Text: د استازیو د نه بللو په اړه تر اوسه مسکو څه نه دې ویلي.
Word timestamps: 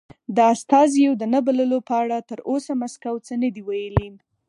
د 0.35 0.37
استازیو 0.53 1.11
د 1.17 1.23
نه 1.33 1.39
بللو 1.45 1.79
په 1.89 1.93
اړه 2.01 2.17
تر 2.29 2.39
اوسه 2.49 2.71
مسکو 2.81 3.13
څه 3.25 3.33
نه 3.41 3.49
دې 3.55 3.61
ویلي. 3.69 4.09